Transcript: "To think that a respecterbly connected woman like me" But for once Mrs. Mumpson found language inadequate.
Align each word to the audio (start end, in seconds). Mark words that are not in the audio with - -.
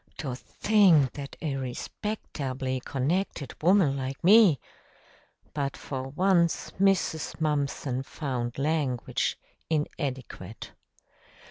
"To 0.17 0.33
think 0.33 1.13
that 1.13 1.35
a 1.43 1.53
respecterbly 1.57 2.83
connected 2.83 3.53
woman 3.61 3.95
like 3.97 4.23
me" 4.23 4.59
But 5.53 5.77
for 5.77 6.07
once 6.07 6.71
Mrs. 6.79 7.39
Mumpson 7.39 8.01
found 8.01 8.57
language 8.57 9.37
inadequate. 9.69 10.71